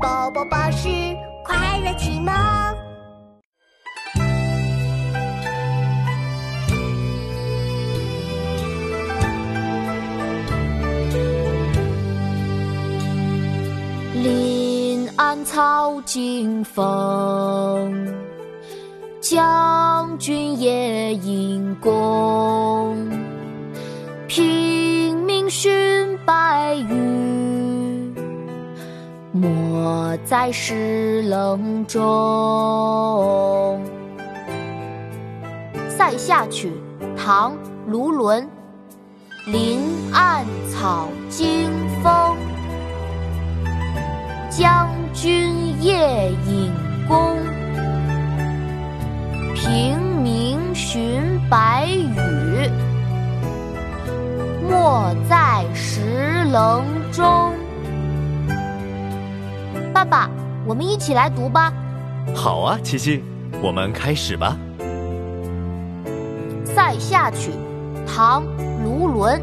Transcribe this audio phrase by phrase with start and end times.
[0.00, 0.88] 宝宝巴士
[1.44, 2.32] 快乐启蒙。
[14.22, 18.14] 临安草惊风，
[19.20, 23.07] 将军夜引弓。
[29.40, 33.80] 没在石棱中。
[35.90, 36.72] 《塞下曲》
[37.16, 37.52] 唐·
[37.86, 38.48] 卢纶，
[39.46, 39.78] 林
[40.12, 41.70] 暗草惊
[42.02, 42.36] 风。
[44.50, 46.72] 将军夜引
[47.06, 47.36] 弓，
[49.54, 52.68] 平明寻白羽，
[54.68, 56.82] 没在石棱
[57.12, 57.52] 中。
[59.98, 60.30] 爸爸，
[60.64, 61.72] 我们一起来读吧。
[62.32, 63.20] 好啊，琪琪，
[63.60, 64.56] 我们开始吧。
[66.64, 67.50] 《塞下曲》
[68.06, 68.44] 唐·
[68.84, 69.40] 卢纶，《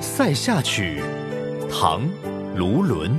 [0.00, 1.02] 塞下曲》
[1.70, 2.00] 唐·
[2.56, 3.10] 卢纶。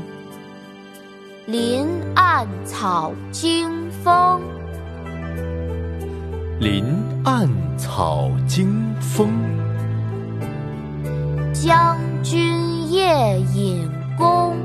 [1.46, 3.70] 林暗草惊
[4.04, 4.42] 风，
[6.60, 6.84] 林
[7.24, 9.30] 暗草惊风。
[11.54, 14.56] 将军夜引弓，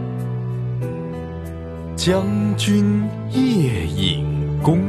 [2.02, 2.24] 将
[2.56, 4.24] 军夜引
[4.62, 4.80] 弓。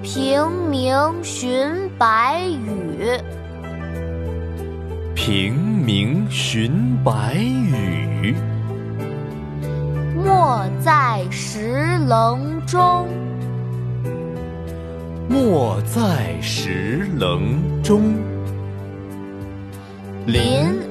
[0.00, 3.18] 平明寻白羽，
[5.16, 8.32] 平明寻白羽。
[10.14, 13.08] 没在石棱中，
[15.28, 18.14] 没在石棱中。
[20.26, 20.44] 林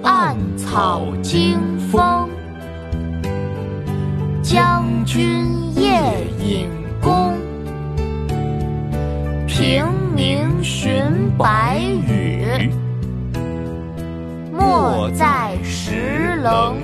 [0.04, 1.58] 暗草惊
[1.90, 2.28] 风，
[4.52, 6.02] 将军夜
[6.38, 6.68] 引
[7.02, 7.38] 弓。
[9.48, 10.94] 平明寻
[11.38, 12.70] 白羽，
[14.52, 16.76] 没在石棱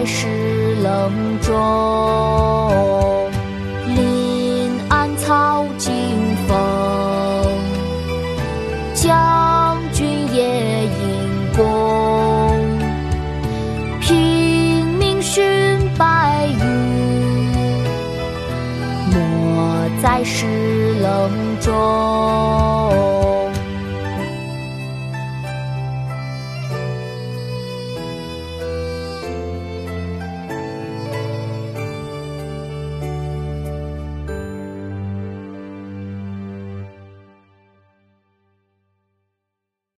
[0.00, 1.12] 在石棱
[1.42, 3.30] 中。
[3.94, 5.92] 临暗草惊
[6.48, 6.56] 风，
[8.94, 11.60] 将军夜引弓。
[20.02, 21.30] 在石棱
[21.60, 22.49] 中。